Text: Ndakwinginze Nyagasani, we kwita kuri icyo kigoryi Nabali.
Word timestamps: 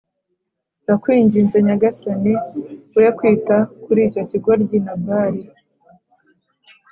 Ndakwinginze 0.83 1.55
Nyagasani, 1.65 2.33
we 2.95 3.05
kwita 3.17 3.57
kuri 3.83 3.99
icyo 4.07 4.21
kigoryi 4.29 4.77
Nabali. 4.85 5.41